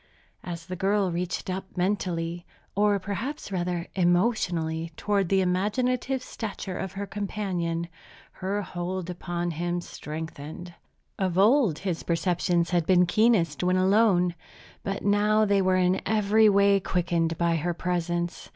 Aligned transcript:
As 0.43 0.65
the 0.65 0.75
girl 0.75 1.11
reached 1.11 1.47
up 1.47 1.77
mentally, 1.77 2.43
or 2.73 2.97
perhaps, 2.97 3.51
rather, 3.51 3.85
emotionally, 3.93 4.91
toward 4.97 5.29
the 5.29 5.41
imaginative 5.41 6.23
stature 6.23 6.75
of 6.75 6.93
her 6.93 7.05
companion, 7.05 7.87
her 8.31 8.63
hold 8.63 9.11
upon 9.11 9.51
him 9.51 9.79
strengthened. 9.79 10.73
Of 11.19 11.37
old, 11.37 11.77
his 11.77 12.01
perceptions 12.01 12.71
had 12.71 12.87
been 12.87 13.05
keenest 13.05 13.63
when 13.63 13.77
alone, 13.77 14.33
but 14.81 15.03
now 15.05 15.45
they 15.45 15.61
were 15.61 15.75
in 15.75 16.01
every 16.03 16.49
way 16.49 16.79
quickened 16.79 17.37
by 17.37 17.57
her 17.57 17.75
presence. 17.75 18.49